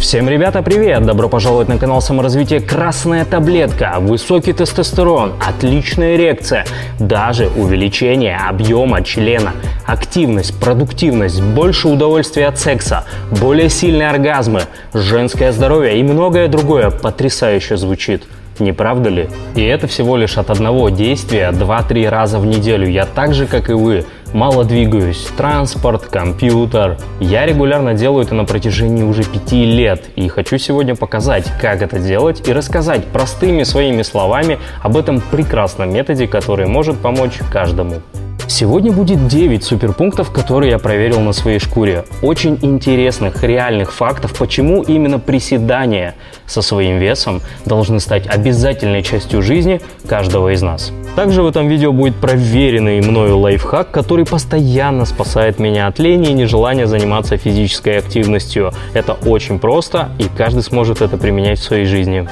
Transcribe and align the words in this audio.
Всем, 0.00 0.30
ребята, 0.30 0.62
привет! 0.62 1.04
Добро 1.04 1.28
пожаловать 1.28 1.68
на 1.68 1.76
канал 1.76 2.00
саморазвития 2.00 2.58
«Красная 2.58 3.26
таблетка». 3.26 3.96
Высокий 4.00 4.54
тестостерон, 4.54 5.34
отличная 5.46 6.16
эрекция, 6.16 6.64
даже 6.98 7.48
увеличение 7.48 8.38
объема 8.38 9.04
члена, 9.04 9.52
активность, 9.86 10.58
продуктивность, 10.58 11.42
больше 11.42 11.88
удовольствия 11.88 12.46
от 12.46 12.58
секса, 12.58 13.04
более 13.42 13.68
сильные 13.68 14.08
оргазмы, 14.08 14.62
женское 14.94 15.52
здоровье 15.52 16.00
и 16.00 16.02
многое 16.02 16.48
другое 16.48 16.88
потрясающе 16.90 17.76
звучит. 17.76 18.24
Не 18.58 18.72
правда 18.72 19.10
ли? 19.10 19.28
И 19.54 19.62
это 19.62 19.86
всего 19.86 20.16
лишь 20.16 20.38
от 20.38 20.50
одного 20.50 20.88
действия 20.88 21.50
2-3 21.50 22.08
раза 22.08 22.38
в 22.38 22.46
неделю. 22.46 22.88
Я 22.88 23.06
так 23.06 23.34
же, 23.34 23.46
как 23.46 23.70
и 23.70 23.74
вы, 23.74 24.04
мало 24.32 24.64
двигаюсь. 24.64 25.28
Транспорт, 25.36 26.06
компьютер. 26.06 26.98
Я 27.20 27.46
регулярно 27.46 27.94
делаю 27.94 28.24
это 28.24 28.34
на 28.34 28.44
протяжении 28.44 29.02
уже 29.02 29.24
5 29.24 29.52
лет. 29.52 30.04
И 30.16 30.28
хочу 30.28 30.58
сегодня 30.58 30.94
показать, 30.94 31.46
как 31.60 31.82
это 31.82 31.98
делать 31.98 32.46
и 32.48 32.52
рассказать 32.52 33.06
простыми 33.06 33.62
своими 33.62 34.02
словами 34.02 34.58
об 34.82 34.96
этом 34.96 35.20
прекрасном 35.20 35.92
методе, 35.92 36.26
который 36.26 36.66
может 36.66 36.98
помочь 36.98 37.38
каждому. 37.50 38.02
Сегодня 38.50 38.90
будет 38.90 39.28
9 39.28 39.62
суперпунктов, 39.62 40.32
которые 40.32 40.72
я 40.72 40.80
проверил 40.80 41.20
на 41.20 41.32
своей 41.32 41.60
шкуре. 41.60 42.04
Очень 42.20 42.58
интересных, 42.62 43.44
реальных 43.44 43.92
фактов, 43.92 44.36
почему 44.36 44.82
именно 44.82 45.20
приседания 45.20 46.16
со 46.46 46.60
своим 46.60 46.98
весом 46.98 47.42
должны 47.64 48.00
стать 48.00 48.26
обязательной 48.26 49.04
частью 49.04 49.40
жизни 49.40 49.80
каждого 50.08 50.52
из 50.52 50.62
нас. 50.62 50.90
Также 51.14 51.42
в 51.42 51.46
этом 51.46 51.68
видео 51.68 51.92
будет 51.92 52.16
проверенный 52.16 53.00
мною 53.00 53.38
лайфхак, 53.38 53.92
который 53.92 54.26
постоянно 54.26 55.04
спасает 55.04 55.60
меня 55.60 55.86
от 55.86 56.00
лени 56.00 56.30
и 56.30 56.32
нежелания 56.32 56.86
заниматься 56.86 57.36
физической 57.36 57.98
активностью. 57.98 58.72
Это 58.94 59.12
очень 59.12 59.60
просто, 59.60 60.08
и 60.18 60.24
каждый 60.24 60.64
сможет 60.64 61.02
это 61.02 61.16
применять 61.16 61.60
в 61.60 61.62
своей 61.62 61.84
жизни. 61.84 62.28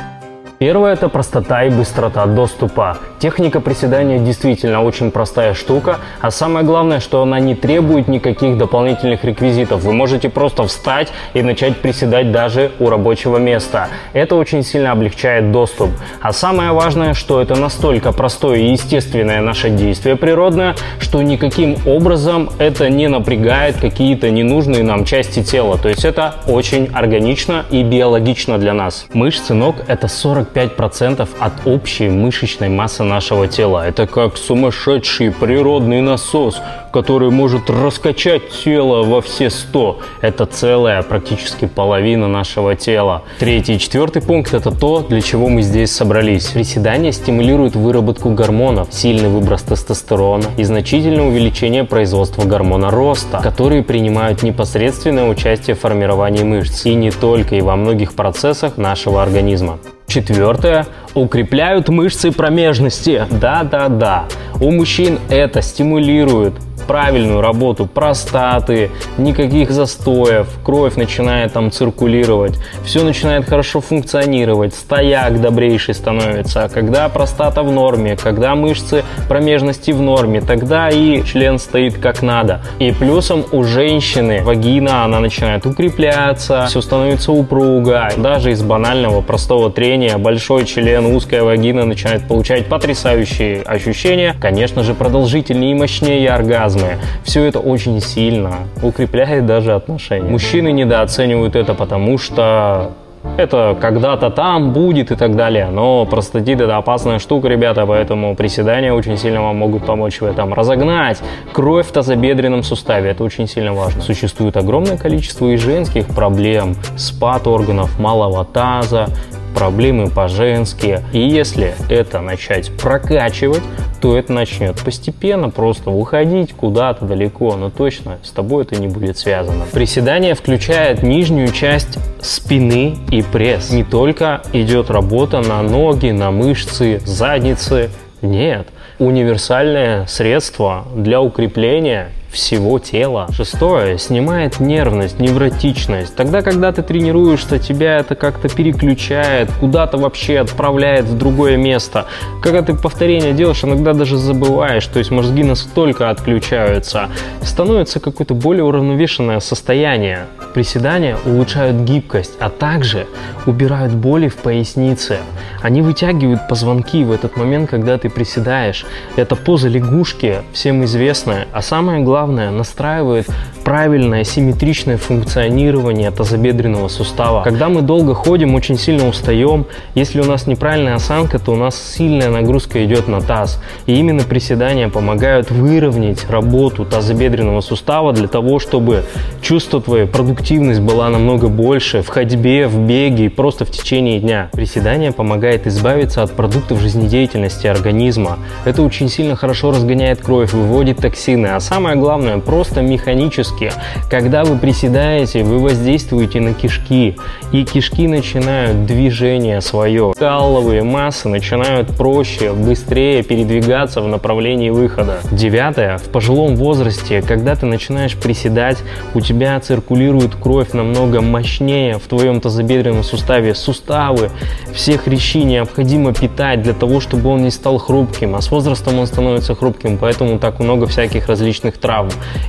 Первое– 0.59 0.93
это 0.95 1.09
простота 1.09 1.63
и 1.63 1.71
быстрота 1.71 2.27
доступа. 2.27 2.99
Техника 3.21 3.61
приседания 3.61 4.19
действительно 4.19 4.83
очень 4.83 5.13
простая 5.13 5.55
штука, 5.55 5.99
а 6.21 6.33
самое 6.33 6.67
главное, 6.67 6.99
что 6.99 7.23
она 7.23 7.39
не 7.39 7.55
требует 7.55 8.09
никаких 8.09 8.59
дополнительных 8.59 9.23
реквизитов. 9.23 9.83
Вы 9.83 9.93
можете 9.93 10.29
просто 10.29 10.65
встать 10.67 11.13
и 11.33 11.43
начать 11.43 11.77
приседать 11.77 12.33
даже 12.33 12.73
у 12.81 12.91
рабочего 12.91 13.37
места. 13.37 13.89
Это 14.15 14.35
очень 14.35 14.65
сильно 14.65 14.91
облегчает 14.91 15.53
доступ. 15.53 15.91
А 16.21 16.33
самое 16.33 16.73
важное, 16.73 17.15
что 17.15 17.41
это 17.41 17.55
настолько 17.55 18.11
простое 18.11 18.59
и 18.59 18.73
естественное 18.73 19.41
наше 19.41 19.71
действие 19.71 20.17
природное, 20.17 20.75
что 20.99 21.23
никаким 21.23 21.77
образом 21.87 22.51
это 22.59 22.91
не 22.91 23.07
напрягает 23.07 23.77
какие-то 23.77 24.29
ненужные 24.29 24.83
нам 24.83 25.05
части 25.05 25.45
тела. 25.45 25.79
То 25.79 25.89
есть 25.89 26.05
это 26.05 26.35
очень 26.49 26.89
органично 26.93 27.65
и 27.71 27.85
биологично 27.85 28.59
для 28.59 28.75
нас. 28.75 29.07
Мышцы 29.13 29.55
ног– 29.55 29.77
это 29.87 30.09
40 30.09 30.48
45% 30.55 31.29
от 31.39 31.53
общей 31.67 32.09
мышечной 32.09 32.69
массы 32.69 33.03
нашего 33.03 33.47
тела. 33.47 33.87
Это 33.87 34.07
как 34.07 34.37
сумасшедший 34.37 35.31
природный 35.31 36.01
насос, 36.01 36.61
который 36.93 37.31
может 37.31 37.71
раскачать 37.71 38.43
тело 38.65 39.03
во 39.03 39.21
все 39.21 39.51
100. 39.51 39.99
Это 40.21 40.47
целая 40.47 41.03
практически 41.03 41.67
половина 41.67 42.29
нашего 42.29 42.75
тела. 42.75 43.23
Третий 43.39 43.75
и 43.75 43.79
четвертый 43.79 44.23
пункт– 44.23 44.55
это 44.55 44.71
то, 44.71 45.01
для 45.01 45.21
чего 45.21 45.49
мы 45.49 45.63
здесь 45.63 45.93
собрались. 45.93 46.47
Приседания 46.47 47.13
стимулируют 47.13 47.77
выработку 47.77 48.31
гормонов, 48.31 48.89
сильный 48.91 49.29
выброс 49.29 49.63
тестостерона 49.63 50.47
и 50.57 50.65
значительное 50.65 51.25
увеличение 51.25 51.85
производства 51.85 52.45
гормона 52.45 52.91
роста, 52.91 53.41
которые 53.43 53.83
принимают 53.83 54.43
непосредственное 54.43 55.29
участие 55.29 55.77
в 55.77 55.81
формировании 55.81 56.43
мышц. 56.43 56.87
И 56.87 56.95
не 56.95 57.11
только, 57.11 57.57
и 57.57 57.61
во 57.61 57.77
многих 57.77 58.15
процессах 58.15 58.77
нашего 58.77 59.23
организма. 59.23 59.79
Четвертое. 60.09 60.87
Укрепляют 61.15 61.89
мышцы 61.89 62.33
промежности. 62.33 63.27
Да-да-да. 63.31 64.25
У 64.61 64.71
мужчин 64.71 65.19
это 65.29 65.63
стимулирует 65.63 66.55
правильную 66.87 67.41
работу 67.41 67.87
простаты, 67.87 68.91
никаких 69.19 69.71
застоев, 69.71 70.47
кровь 70.65 70.97
начинает 70.97 71.53
там 71.53 71.71
циркулировать, 71.71 72.59
все 72.85 73.03
начинает 73.03 73.49
хорошо 73.49 73.81
функционировать, 73.81 74.75
стояк 74.75 75.41
добрейший 75.41 75.95
становится. 75.95 76.65
А 76.65 76.69
когда 76.69 77.09
простата 77.09 77.63
в 77.63 77.73
норме, 77.73 78.17
когда 78.17 78.55
мышцы 78.55 79.05
промежности 79.29 79.91
в 79.91 80.01
норме, 80.01 80.41
тогда 80.41 80.89
и 80.89 81.23
член 81.25 81.59
стоит 81.59 81.99
как 81.99 82.23
надо. 82.23 82.63
И 82.79 82.93
плюсом 82.93 83.45
у 83.53 83.65
женщины 83.65 84.43
вагина, 84.43 85.05
она 85.05 85.21
начинает 85.21 85.67
укрепляться, 85.67 86.67
все 86.69 86.81
становится 86.81 87.33
упруго. 87.33 88.09
Даже 88.17 88.53
из 88.53 88.63
банального 88.63 89.21
простого 89.21 89.71
трения 89.71 90.19
большой 90.19 90.65
член, 90.65 91.07
узкая 91.07 91.43
вагина 91.43 91.85
начинает 91.85 92.27
получать 92.29 92.67
потрясающие 92.67 93.63
ощущения. 93.63 94.37
Конечно 94.41 94.83
же, 94.83 94.95
продолжительнее 94.95 95.73
и 95.73 95.75
мощнее 95.75 96.31
оргазм 96.31 96.68
оргазмы. 96.69 96.99
Все 97.25 97.45
это 97.45 97.61
очень 97.61 98.01
сильно 98.01 98.69
укрепляет 98.83 99.47
даже 99.47 99.75
отношения. 99.75 100.29
Мужчины 100.29 100.73
недооценивают 100.73 101.57
это, 101.57 101.75
потому 101.75 102.19
что 102.19 102.93
это 103.37 103.77
когда-то 103.81 104.31
там 104.31 104.73
будет 104.73 105.11
и 105.11 105.17
так 105.17 105.37
далее. 105.37 105.69
Но 105.71 106.05
простатит 106.07 106.61
это 106.61 106.77
опасная 106.77 107.19
штука, 107.19 107.49
ребята, 107.49 107.85
поэтому 107.87 108.35
приседания 108.37 108.93
очень 108.93 109.17
сильно 109.19 109.43
вам 109.43 109.57
могут 109.57 109.85
помочь 109.85 110.21
в 110.21 110.25
этом. 110.25 110.55
Разогнать 110.55 111.19
кровь 111.53 111.87
в 111.89 111.93
тазобедренном 111.93 112.63
суставе, 112.63 113.11
это 113.11 113.25
очень 113.25 113.49
сильно 113.49 113.75
важно. 113.75 114.03
Существует 114.03 114.57
огромное 114.57 114.97
количество 114.97 115.47
и 115.47 115.57
женских 115.57 116.07
проблем, 116.07 116.77
спад 116.97 117.47
органов 117.47 117.99
малого 117.99 118.45
таза, 118.45 119.09
проблемы 119.55 120.09
по-женски. 120.09 121.01
И 121.13 121.21
если 121.21 121.75
это 121.91 122.21
начать 122.21 122.71
прокачивать, 122.77 123.63
то 124.01 124.17
это 124.17 124.33
начнет 124.33 124.83
постепенно 124.83 125.51
просто 125.51 125.91
уходить 125.91 126.53
куда-то 126.53 127.05
далеко, 127.05 127.57
но 127.57 127.71
точно 127.71 128.19
с 128.23 128.31
тобой 128.31 128.65
это 128.65 128.77
не 128.77 128.89
будет 128.89 129.19
связано. 129.19 129.65
Приседание 129.73 130.35
включает 130.35 131.03
нижнюю 131.03 131.53
часть 131.53 131.99
спины 132.21 132.97
и 133.11 133.23
пресс. 133.23 133.71
Не 133.71 133.85
только 133.85 134.43
идет 134.53 134.91
работа 134.91 135.41
на 135.41 135.63
ноги, 135.63 136.11
на 136.11 136.31
мышцы, 136.31 137.01
задницы, 137.05 137.91
нет. 138.23 138.69
Универсальное 138.99 140.07
средство 140.07 140.85
для 140.95 141.21
укрепления 141.21 142.11
всего 142.31 142.79
тела. 142.79 143.29
Шестое. 143.33 143.99
Снимает 143.99 144.61
нервность, 144.61 145.19
невротичность. 145.19 146.15
Тогда, 146.15 146.43
когда 146.43 146.73
ты 146.73 146.83
тренируешься, 146.83 147.59
тебя 147.59 147.99
это 147.99 148.15
как-то 148.15 148.49
переключает, 148.49 149.51
куда-то 149.61 149.99
вообще 149.99 150.39
отправляет 150.39 151.07
в 151.07 151.17
другое 151.17 151.57
место. 151.57 152.07
Когда 152.43 152.63
ты 152.63 152.75
повторение 152.75 153.33
делаешь, 153.33 153.65
иногда 153.65 153.93
даже 153.93 154.17
забываешь, 154.17 154.87
то 154.87 154.99
есть 154.99 155.11
мозги 155.11 155.43
настолько 155.43 156.11
отключаются. 156.11 157.09
Становится 157.43 158.01
какое-то 158.01 158.35
более 158.35 158.65
уравновешенное 158.65 159.41
состояние. 159.41 160.27
Приседания 160.55 161.17
улучшают 161.25 161.77
гибкость, 161.77 162.33
а 162.41 162.51
также 162.51 163.07
убирают 163.47 163.93
боли 163.93 164.29
в 164.29 164.37
пояснице. 164.37 165.19
Они 165.63 165.83
вытягивают 165.83 166.49
позвонки 166.49 167.05
в 167.05 167.13
этот 167.13 167.37
момент, 167.37 167.71
когда 167.71 167.99
ты 167.99 168.09
приседаешь. 168.09 168.87
Это 169.17 169.37
поза 169.37 169.69
лягушки, 169.69 170.43
всем 170.53 170.85
известная. 170.85 171.47
А 171.53 171.63
самое 171.63 172.03
главное, 172.03 172.18
главное, 172.19 172.51
настраивает 172.51 173.29
правильное 173.63 174.25
симметричное 174.25 174.97
функционирование 174.97 176.11
тазобедренного 176.11 176.89
сустава. 176.89 177.45
Когда 177.45 177.69
мы 177.69 177.83
долго 177.83 178.15
ходим, 178.15 178.55
очень 178.55 178.77
сильно 178.77 179.07
устаем. 179.07 179.67
Если 179.95 180.21
у 180.21 180.25
нас 180.25 180.47
неправильная 180.47 180.95
осанка, 180.95 181.39
то 181.39 181.53
у 181.53 181.57
нас 181.57 181.77
сильная 181.81 182.31
нагрузка 182.31 182.85
идет 182.85 183.07
на 183.07 183.21
таз. 183.21 183.63
И 183.87 183.95
именно 183.95 184.25
приседания 184.25 184.89
помогают 184.89 185.51
выровнять 185.51 186.29
работу 186.29 186.85
тазобедренного 186.85 187.61
сустава 187.61 188.13
для 188.13 188.27
того, 188.27 188.59
чтобы 188.59 189.05
чувство 189.41 189.81
твоей 189.81 190.07
продуктивность 190.07 190.81
была 190.81 191.11
намного 191.11 191.49
больше 191.49 192.03
в 192.03 192.09
ходьбе, 192.09 192.67
в 192.67 192.81
беге 192.81 193.27
и 193.27 193.29
просто 193.29 193.65
в 193.65 193.71
течение 193.71 194.19
дня. 194.19 194.49
Приседание 194.53 195.13
помогает 195.13 195.67
избавиться 195.67 196.23
от 196.23 196.33
продуктов 196.33 196.81
жизнедеятельности 196.81 197.67
организма. 197.69 198.39
Это 198.65 198.83
очень 198.83 199.09
сильно 199.09 199.37
хорошо 199.37 199.71
разгоняет 199.71 200.21
кровь, 200.21 200.53
выводит 200.53 200.99
токсины. 200.99 201.49
А 201.49 201.61
самое 201.61 201.95
главное, 201.95 202.08
главное, 202.09 202.39
просто 202.39 202.81
механически. 202.81 203.71
Когда 204.09 204.43
вы 204.43 204.57
приседаете, 204.57 205.45
вы 205.45 205.59
воздействуете 205.59 206.41
на 206.41 206.55
кишки, 206.55 207.19
и 207.53 207.65
кишки 207.65 208.09
начинают 208.09 208.87
движение 208.87 209.61
свое. 209.61 210.15
Каловые 210.19 210.85
массы 210.85 211.29
начинают 211.29 211.95
проще, 211.95 212.55
быстрее 212.55 213.23
передвигаться 213.23 214.01
в 214.01 214.09
направлении 214.09 214.71
выхода. 214.71 215.19
Девятое. 215.31 215.99
В 215.99 216.05
пожилом 216.05 216.57
возрасте, 216.57 217.21
когда 217.21 217.55
ты 217.57 217.67
начинаешь 217.67 218.17
приседать, 218.17 218.79
у 219.13 219.21
тебя 219.21 219.61
циркулирует 219.61 220.35
кровь 220.35 220.73
намного 220.73 221.21
мощнее 221.21 221.99
в 221.99 222.09
твоем 222.09 222.41
тазобедренном 222.41 223.03
суставе. 223.03 223.55
Суставы, 223.55 224.31
все 224.73 224.97
хрящи 224.97 225.45
необходимо 225.45 226.15
питать 226.15 226.63
для 226.63 226.73
того, 226.73 227.01
чтобы 227.01 227.29
он 227.29 227.43
не 227.43 227.51
стал 227.51 227.77
хрупким, 227.77 228.35
а 228.35 228.41
с 228.41 228.51
возрастом 228.51 228.99
он 228.99 229.07
становится 229.07 229.55
хрупким, 229.55 229.99
поэтому 229.99 230.39
так 230.39 230.59
много 230.59 230.87
всяких 230.87 231.29
различных 231.29 231.77
травм. 231.77 231.98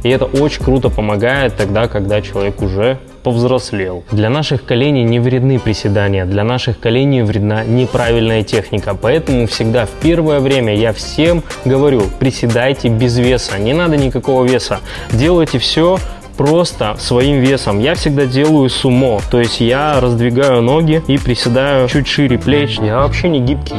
И 0.04 0.10
это 0.10 0.25
очень 0.25 0.63
круто 0.63 0.90
помогает 0.90 1.56
тогда, 1.56 1.88
когда 1.88 2.22
человек 2.22 2.62
уже 2.62 3.00
повзрослел. 3.24 4.04
Для 4.12 4.30
наших 4.30 4.66
коленей 4.66 5.04
не 5.04 5.19
вредны 5.19 5.60
приседания, 5.60 6.25
для 6.25 6.44
наших 6.44 6.80
коленей 6.80 7.22
вредна 7.22 7.63
неправильная 7.63 8.44
техника. 8.44 8.96
Поэтому 9.00 9.48
всегда 9.48 9.86
в 9.86 9.92
первое 10.01 10.40
время 10.40 10.75
я 10.75 10.94
всем 10.94 11.44
говорю, 11.66 12.04
приседайте 12.19 12.88
без 12.90 13.18
веса, 13.18 13.60
не 13.60 13.74
надо 13.74 13.98
никакого 13.98 14.46
веса. 14.46 14.80
Делайте 15.12 15.60
все 15.60 15.98
просто 16.38 16.96
своим 17.00 17.42
весом. 17.42 17.80
Я 17.80 17.96
всегда 17.96 18.25
делаю 18.25 18.69
сумо, 18.69 19.19
то 19.30 19.40
есть 19.40 19.60
я 19.60 20.00
раздвигаю 20.00 20.62
ноги 20.62 21.04
и 21.07 21.18
приседаю 21.18 21.90
чуть 21.90 22.07
шире 22.07 22.38
плеч. 22.38 22.80
Я 22.80 23.00
вообще 23.00 23.28
не 23.28 23.42
гибкий. 23.42 23.75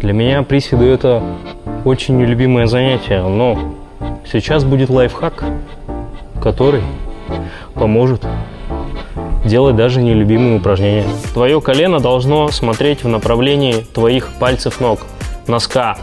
Для 0.00 0.12
меня 0.12 0.42
приседы 0.42 0.86
это 0.86 1.22
очень 1.84 2.16
нелюбимое 2.16 2.66
занятие, 2.66 3.22
но 3.22 3.76
сейчас 4.32 4.64
будет 4.64 4.90
лайфхак, 4.90 5.44
который 6.42 6.82
поможет 7.74 8.26
делать 9.44 9.76
даже 9.76 10.02
нелюбимые 10.02 10.58
упражнения. 10.58 11.04
Твое 11.32 11.60
колено 11.60 12.00
должно 12.00 12.48
смотреть 12.48 13.04
в 13.04 13.08
направлении 13.08 13.86
твоих 13.94 14.32
пальцев 14.38 14.80
ног, 14.80 15.00
носка, 15.46 15.96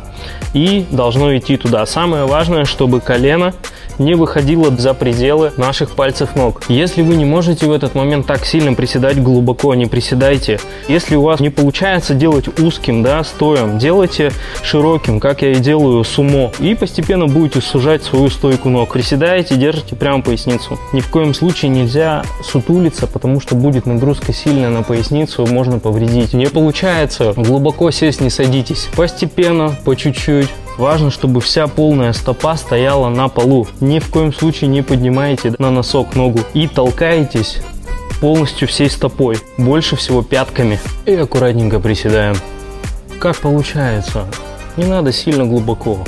и 0.53 0.85
должно 0.89 1.35
идти 1.37 1.57
туда. 1.57 1.85
Самое 1.85 2.25
важное, 2.25 2.65
чтобы 2.65 3.01
колено 3.01 3.53
не 3.99 4.15
выходило 4.15 4.75
за 4.75 4.93
пределы 4.93 5.51
наших 5.57 5.95
пальцев 5.95 6.35
ног. 6.35 6.61
Если 6.67 7.01
вы 7.01 7.15
не 7.15 7.25
можете 7.25 7.65
в 7.65 7.71
этот 7.71 7.95
момент 7.95 8.25
так 8.27 8.45
сильно 8.45 8.73
приседать 8.73 9.21
глубоко, 9.21 9.73
не 9.75 9.85
приседайте. 9.85 10.59
Если 10.87 11.15
у 11.15 11.21
вас 11.21 11.39
не 11.39 11.49
получается 11.49 12.13
делать 12.13 12.59
узким, 12.59 13.03
да, 13.03 13.23
стоем, 13.23 13.77
делайте 13.77 14.31
широким, 14.63 15.19
как 15.19 15.41
я 15.41 15.51
и 15.51 15.55
делаю 15.55 16.03
сумо, 16.03 16.51
и 16.59 16.75
постепенно 16.75 17.27
будете 17.27 17.61
сужать 17.61 18.03
свою 18.03 18.29
стойку 18.29 18.69
ног. 18.69 18.93
Приседаете, 18.93 19.55
держите 19.55 19.95
прямо 19.95 20.21
поясницу. 20.21 20.79
Ни 20.93 21.01
в 21.01 21.09
коем 21.09 21.33
случае 21.33 21.69
нельзя 21.69 22.23
сутулиться, 22.43 23.07
потому 23.07 23.39
что 23.39 23.55
будет 23.55 23.85
нагрузка 23.85 24.33
сильная 24.33 24.69
на 24.69 24.83
поясницу, 24.83 25.45
можно 25.45 25.79
повредить. 25.79 26.33
Не 26.33 26.47
получается, 26.47 27.33
глубоко 27.35 27.91
сесть 27.91 28.21
не 28.21 28.29
садитесь. 28.29 28.89
Постепенно, 28.95 29.75
по 29.83 29.95
чуть-чуть, 29.95 30.49
Важно, 30.77 31.09
чтобы 31.09 31.39
вся 31.39 31.67
полная 31.67 32.11
стопа 32.13 32.55
стояла 32.57 33.09
на 33.09 33.29
полу. 33.29 33.67
Ни 33.79 33.99
в 33.99 34.09
коем 34.09 34.33
случае 34.33 34.69
не 34.69 34.81
поднимаете 34.81 35.53
на 35.57 35.71
носок 35.71 36.15
ногу 36.15 36.39
и 36.53 36.67
толкаетесь 36.67 37.59
полностью 38.19 38.67
всей 38.67 38.89
стопой, 38.89 39.37
больше 39.57 39.95
всего 39.95 40.21
пятками. 40.21 40.79
И 41.05 41.13
аккуратненько 41.13 41.79
приседаем. 41.79 42.35
Как 43.19 43.37
получается. 43.37 44.25
Не 44.77 44.85
надо 44.85 45.13
сильно 45.13 45.45
глубоко. 45.45 45.99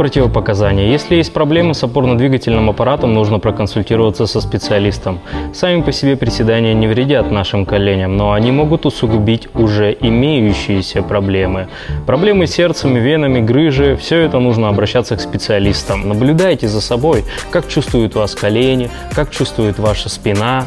Противопоказания. 0.00 0.86
Если 0.90 1.16
есть 1.16 1.30
проблемы 1.30 1.74
с 1.74 1.82
опорно-двигательным 1.82 2.70
аппаратом, 2.70 3.12
нужно 3.12 3.38
проконсультироваться 3.38 4.24
со 4.24 4.40
специалистом. 4.40 5.20
Сами 5.52 5.82
по 5.82 5.92
себе 5.92 6.16
приседания 6.16 6.72
не 6.72 6.86
вредят 6.86 7.30
нашим 7.30 7.66
коленям, 7.66 8.16
но 8.16 8.32
они 8.32 8.50
могут 8.50 8.86
усугубить 8.86 9.48
уже 9.54 9.94
имеющиеся 10.00 11.02
проблемы. 11.02 11.68
Проблемы 12.06 12.46
с 12.46 12.52
сердцем, 12.52 12.94
венами, 12.94 13.40
грыжи– 13.40 13.94
все 14.00 14.20
это 14.20 14.38
нужно 14.38 14.70
обращаться 14.70 15.16
к 15.16 15.20
специалистам. 15.20 16.08
Наблюдайте 16.08 16.66
за 16.66 16.80
собой, 16.80 17.26
как 17.50 17.68
чувствуют 17.68 18.14
вас 18.14 18.34
колени, 18.34 18.88
как 19.14 19.30
чувствует 19.30 19.78
ваша 19.78 20.08
спина, 20.08 20.64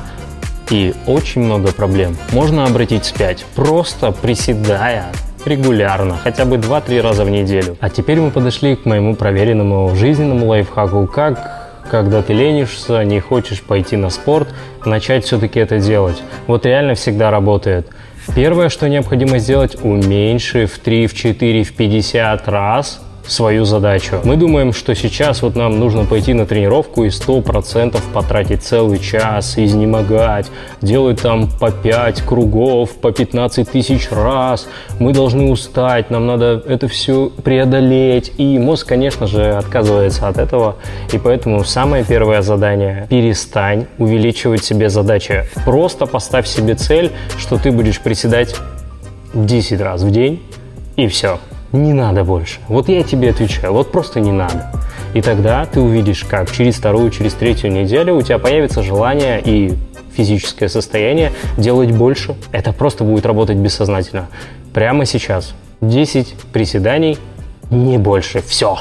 и 0.70 0.94
очень 1.08 1.42
много 1.42 1.72
проблем 1.72 2.18
можно 2.34 2.66
обратить 2.66 3.06
вспять, 3.06 3.46
просто 3.56 4.12
приседая 4.12 5.08
регулярно, 5.46 6.18
хотя 6.18 6.46
бы 6.46 6.58
2-3 6.58 7.02
раза 7.02 7.26
в 7.26 7.30
неделю. 7.30 7.78
А 7.80 7.90
теперь 7.90 8.20
мы 8.20 8.32
подошли 8.32 8.76
к 8.76 8.86
моему 8.86 9.16
проверенному 9.16 9.96
жизненному 9.96 10.48
лайфхаку, 10.48 11.08
как 11.08 11.64
когда 11.90 12.22
ты 12.22 12.34
ленишься, 12.34 13.04
не 13.04 13.20
хочешь 13.20 13.62
пойти 13.62 13.98
на 13.98 14.10
спорт, 14.10 14.48
начать 14.86 15.26
все-таки 15.26 15.60
это 15.60 15.80
делать. 15.80 16.24
Вот 16.48 16.66
реально 16.66 16.96
всегда 16.96 17.30
работает. 17.30 17.88
Первое, 18.36 18.70
что 18.70 18.88
необходимо 18.88 19.38
сделать, 19.38 19.78
уменьши 19.84 20.66
в 20.66 20.80
3, 20.80 21.08
в 21.08 21.14
4, 21.14 21.64
в 21.64 21.74
50 21.74 22.48
раз 22.48 23.02
свою 23.28 23.66
задачу. 23.66 24.20
Мы 24.24 24.36
думаем, 24.36 24.74
что 24.74 24.96
сейчас 24.96 25.42
вот 25.42 25.56
нам 25.56 25.80
нужно 25.80 26.06
пойти 26.06 26.34
на 26.34 26.46
тренировку 26.46 27.04
и 27.04 27.08
100% 27.08 28.00
потратить 28.14 28.64
целый 28.64 29.00
час, 29.00 29.58
изнемогать, 29.58 30.48
делать 30.82 31.22
там 31.22 31.50
по 31.60 31.72
5 31.72 32.22
кругов, 32.24 32.92
по 32.96 33.12
15 33.12 33.70
тысяч 33.70 34.10
раз. 34.12 34.68
Мы 35.00 35.14
должны 35.14 35.50
устать, 35.50 36.10
нам 36.10 36.28
надо 36.28 36.62
это 36.68 36.88
все 36.88 37.30
преодолеть. 37.44 38.34
И 38.38 38.60
мозг, 38.60 38.88
конечно 38.88 39.28
же, 39.28 39.52
отказывается 39.52 40.28
от 40.28 40.38
этого. 40.38 40.76
И 41.12 41.18
поэтому 41.18 41.64
самое 41.64 42.04
первое 42.04 42.42
задание– 42.42 43.08
перестань 43.10 43.88
увеличивать 43.98 44.64
себе 44.64 44.90
задачи. 44.90 45.46
Просто 45.66 46.06
поставь 46.06 46.48
себе 46.48 46.76
цель, 46.76 47.12
что 47.38 47.58
ты 47.58 47.72
будешь 47.72 48.00
приседать 48.00 48.56
10 49.34 49.82
раз 49.82 50.02
в 50.02 50.12
день, 50.12 50.42
и 50.96 51.08
все 51.08 51.40
не 51.74 51.92
надо 51.92 52.24
больше. 52.24 52.60
Вот 52.70 52.88
я 52.88 53.04
тебе 53.04 53.32
отвечаю, 53.32 53.74
вот 53.74 53.92
просто 53.92 54.20
не 54.20 54.32
надо. 54.32 54.72
И 55.14 55.22
тогда 55.22 55.66
ты 55.66 55.82
увидишь, 55.82 56.24
как 56.24 56.50
через 56.52 56.76
вторую, 56.76 57.12
через 57.12 57.34
третью 57.34 57.72
неделю 57.72 58.16
у 58.16 58.22
тебя 58.22 58.40
появится 58.40 58.82
желание 58.82 59.42
и 59.44 59.74
физическое 60.16 60.70
состояние 60.70 61.34
делать 61.58 61.92
больше. 61.92 62.36
Это 62.52 62.72
просто 62.72 63.04
будет 63.04 63.26
работать 63.26 63.58
бессознательно. 63.58 64.28
Прямо 64.74 65.06
сейчас. 65.06 65.54
10 65.82 66.34
приседаний, 66.54 67.18
не 67.70 67.98
больше. 67.98 68.42
Все. 68.42 68.80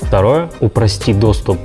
Второе, 0.00 0.50
упрости 0.60 1.12
доступ 1.12 1.58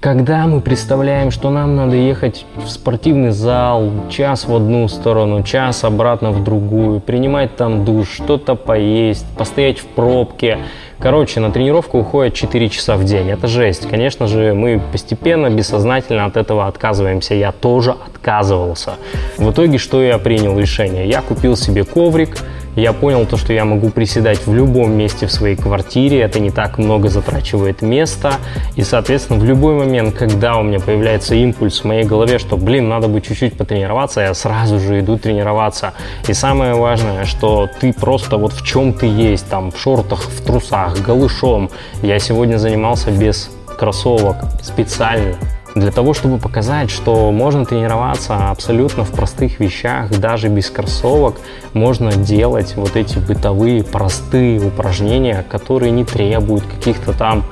когда 0.00 0.46
мы 0.46 0.60
представляем, 0.60 1.30
что 1.30 1.50
нам 1.50 1.74
надо 1.74 1.96
ехать 1.96 2.46
в 2.54 2.68
спортивный 2.68 3.30
зал, 3.30 3.90
час 4.10 4.46
в 4.46 4.54
одну 4.54 4.86
сторону, 4.86 5.42
час 5.42 5.82
обратно 5.82 6.30
в 6.30 6.44
другую, 6.44 7.00
принимать 7.00 7.56
там 7.56 7.84
душ, 7.84 8.08
что-то 8.10 8.54
поесть, 8.54 9.26
постоять 9.36 9.80
в 9.80 9.86
пробке. 9.86 10.58
Короче, 11.00 11.40
на 11.40 11.50
тренировку 11.50 11.98
уходит 11.98 12.34
4 12.34 12.68
часа 12.68 12.96
в 12.96 13.04
день. 13.04 13.30
Это 13.30 13.46
жесть. 13.46 13.88
Конечно 13.88 14.26
же, 14.26 14.54
мы 14.54 14.80
постепенно, 14.92 15.50
бессознательно 15.50 16.24
от 16.24 16.36
этого 16.36 16.66
отказываемся. 16.66 17.34
Я 17.34 17.52
тоже 17.52 17.92
отказывался. 17.92 18.94
В 19.36 19.50
итоге, 19.50 19.78
что 19.78 20.02
я 20.02 20.18
принял 20.18 20.58
решение? 20.58 21.08
Я 21.08 21.22
купил 21.22 21.56
себе 21.56 21.84
коврик, 21.84 22.36
я 22.78 22.92
понял 22.92 23.26
то, 23.26 23.36
что 23.36 23.52
я 23.52 23.64
могу 23.64 23.90
приседать 23.90 24.46
в 24.46 24.54
любом 24.54 24.92
месте 24.92 25.26
в 25.26 25.32
своей 25.32 25.56
квартире, 25.56 26.20
это 26.20 26.38
не 26.38 26.50
так 26.50 26.78
много 26.78 27.08
затрачивает 27.08 27.82
места, 27.82 28.34
и, 28.76 28.82
соответственно, 28.82 29.38
в 29.38 29.44
любой 29.44 29.74
момент, 29.74 30.14
когда 30.14 30.56
у 30.56 30.62
меня 30.62 30.78
появляется 30.78 31.34
импульс 31.34 31.80
в 31.80 31.84
моей 31.84 32.04
голове, 32.04 32.38
что, 32.38 32.56
блин, 32.56 32.88
надо 32.88 33.08
бы 33.08 33.20
чуть-чуть 33.20 33.56
потренироваться, 33.56 34.20
я 34.20 34.34
сразу 34.34 34.78
же 34.78 35.00
иду 35.00 35.18
тренироваться. 35.18 35.92
И 36.28 36.32
самое 36.32 36.74
важное, 36.74 37.24
что 37.24 37.68
ты 37.80 37.92
просто 37.92 38.36
вот 38.36 38.52
в 38.52 38.64
чем 38.64 38.92
ты 38.92 39.06
есть, 39.06 39.48
там, 39.48 39.72
в 39.72 39.78
шортах, 39.78 40.22
в 40.22 40.44
трусах, 40.44 41.00
голышом. 41.00 41.70
Я 42.02 42.18
сегодня 42.18 42.58
занимался 42.58 43.10
без 43.10 43.50
кроссовок 43.78 44.36
специально 44.62 45.36
для 45.78 45.90
того, 45.90 46.14
чтобы 46.14 46.38
показать, 46.38 46.90
что 46.90 47.30
можно 47.32 47.64
тренироваться 47.64 48.50
абсолютно 48.50 49.04
в 49.04 49.10
простых 49.10 49.60
вещах, 49.60 50.10
даже 50.18 50.48
без 50.48 50.70
кроссовок, 50.70 51.40
можно 51.72 52.12
делать 52.12 52.74
вот 52.76 52.96
эти 52.96 53.18
бытовые 53.18 53.84
простые 53.84 54.60
упражнения, 54.60 55.44
которые 55.48 55.90
не 55.90 56.04
требуют 56.04 56.64
каких-то 56.64 57.12
там 57.12 57.44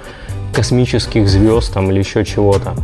космических 0.52 1.28
звезд 1.28 1.73
там, 1.75 1.90
или 1.90 1.99
еще 1.99 2.25
чего-то. 2.25 2.75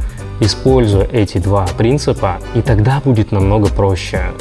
Используя 0.40 1.06
эти 1.06 1.38
два 1.38 1.66
принципа, 1.78 2.38
и 2.54 2.62
тогда 2.62 3.00
будет 3.04 3.32
намного 3.32 3.68
проще 3.68 4.32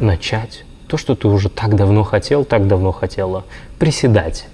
начать 0.00 0.64
то, 0.88 0.96
что 0.96 1.14
ты 1.14 1.28
уже 1.28 1.48
так 1.50 1.76
давно 1.76 2.02
хотел, 2.02 2.44
так 2.44 2.66
давно 2.66 2.92
хотела, 2.92 3.44
приседать. 3.78 4.46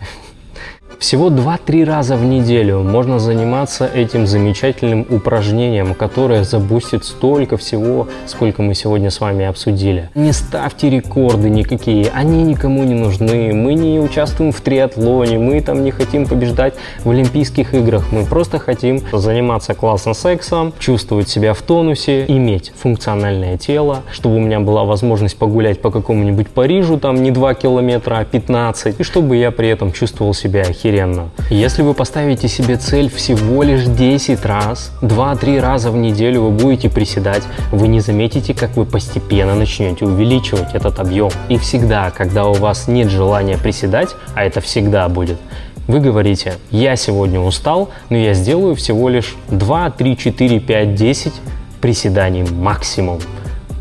Всего 1.04 1.28
2-3 1.28 1.84
раза 1.84 2.16
в 2.16 2.25
неделю 2.25 2.78
можно 2.80 3.18
заниматься 3.18 3.87
этим 3.87 4.26
замечательным 4.26 5.06
упражнением, 5.11 5.92
которое 5.92 6.44
забустит 6.44 7.04
столько 7.04 7.58
всего, 7.58 8.08
сколько 8.25 8.62
мы 8.62 8.75
сегодня 8.75 9.11
с 9.11 9.20
вами 9.20 9.44
обсудили. 9.44 10.08
Не 10.14 10.32
ставьте 10.32 10.88
рекорды 10.88 11.50
никакие, 11.50 12.11
они 12.14 12.42
никому 12.42 12.84
не 12.84 12.94
нужны. 12.94 13.52
Мы 13.52 13.75
не 13.75 14.00
участвуем 14.00 14.50
в 14.50 14.62
триатлоне, 14.62 15.38
мы 15.38 15.61
там 15.61 15.84
не 15.84 15.90
хотим 15.90 16.26
побеждать 16.26 16.73
в 17.04 17.11
Олимпийских 17.11 17.75
играх. 17.75 18.11
Мы 18.11 18.25
просто 18.25 18.58
хотим 18.58 19.02
заниматься 19.12 19.75
классно 19.75 20.14
сексом, 20.14 20.73
чувствовать 20.78 21.28
себя 21.28 21.52
в 21.52 21.61
тонусе, 21.61 22.25
иметь 22.28 22.73
функциональное 22.75 23.58
тело, 23.58 24.04
чтобы 24.11 24.37
у 24.37 24.40
меня 24.40 24.58
была 24.58 24.84
возможность 24.84 25.37
погулять 25.37 25.82
по 25.82 25.90
какому-нибудь 25.90 26.49
Парижу, 26.49 26.96
там 26.96 27.23
не 27.23 27.30
2 27.30 27.52
километра, 27.56 28.20
а 28.20 28.25
15, 28.25 29.00
и 29.00 29.02
чтобы 29.02 29.37
я 29.37 29.50
при 29.50 29.68
этом 29.68 29.92
чувствовал 29.92 30.32
себя 30.32 30.64
охеренно. 30.94 31.30
Если 31.50 31.82
вы 31.82 31.94
поставите 31.94 32.48
себе 32.48 32.76
цель 32.76 33.10
всего 33.10 33.62
лишь 33.62 33.84
10 33.84 34.44
раз, 34.44 34.92
2-3 35.02 35.60
раза 35.60 35.90
в 35.90 35.96
неделю 35.96 36.42
вы 36.42 36.50
будете 36.50 36.88
приседать, 36.88 37.42
вы 37.72 37.88
не 37.88 38.00
заметите, 38.00 38.54
как 38.54 38.76
вы 38.76 38.84
постепенно 38.84 39.54
начнете 39.54 40.04
увеличивать 40.04 40.74
этот 40.74 41.00
объем. 41.00 41.30
И 41.48 41.58
всегда, 41.58 42.10
когда 42.10 42.46
у 42.46 42.54
вас 42.54 42.88
нет 42.88 43.10
желания 43.10 43.58
приседать, 43.58 44.14
а 44.34 44.44
это 44.44 44.60
всегда 44.60 45.08
будет, 45.08 45.38
вы 45.86 46.00
говорите, 46.00 46.54
я 46.70 46.96
сегодня 46.96 47.40
устал, 47.40 47.90
но 48.08 48.16
я 48.16 48.32
сделаю 48.34 48.74
всего 48.74 49.08
лишь 49.08 49.36
2, 49.48 49.90
3, 49.90 50.16
4, 50.16 50.60
5, 50.60 50.94
10 50.94 51.32
приседаний 51.80 52.44
максимум. 52.44 53.20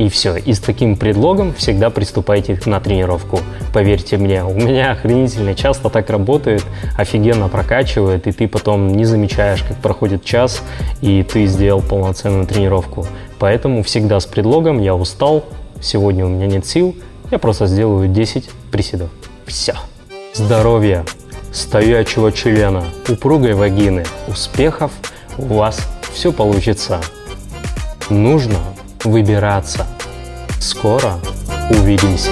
И 0.04 0.10
все. 0.10 0.36
И 0.36 0.52
с 0.52 0.60
таким 0.60 0.98
предлогом 0.98 1.54
всегда 1.54 1.90
приступайте 1.90 2.60
на 2.66 2.82
тренировку. 2.82 3.40
Поверьте 3.74 4.18
мне, 4.18 4.44
у 4.44 4.54
меня 4.54 4.92
охренительно 4.92 5.56
часто 5.56 5.90
так 5.90 6.10
работает, 6.10 6.62
офигенно 6.98 7.48
прокачивает, 7.48 8.28
и 8.28 8.34
ты 8.34 8.50
потом 8.50 8.90
не 8.90 9.06
замечаешь, 9.06 9.64
как 9.64 9.78
проходит 9.78 10.26
час, 10.26 10.62
и 11.00 11.24
ты 11.24 11.46
сделал 11.46 11.82
полноценную 11.82 12.46
тренировку. 12.46 13.08
Поэтому 13.40 13.82
всегда 13.82 14.20
с 14.20 14.26
предлогом 14.26 14.82
«я 14.82 14.94
устал», 14.94 15.46
«сегодня 15.80 16.26
у 16.26 16.30
меня 16.30 16.48
нет 16.48 16.66
сил», 16.66 16.94
я 17.32 17.40
просто 17.40 17.66
сделаю 17.68 18.10
10 18.10 18.50
приседов. 18.72 19.10
Все. 19.46 19.74
Здоровья, 20.34 21.06
стоячего 21.54 22.34
члена, 22.34 22.84
упругой 23.08 23.54
вагины, 23.54 24.04
успехов, 24.28 24.92
у 25.38 25.46
вас 25.46 25.80
все 26.12 26.34
получится. 26.34 27.00
Нужно 28.10 28.58
выбираться. 29.06 29.86
Скоро 30.64 31.20
увидимся. 31.72 32.32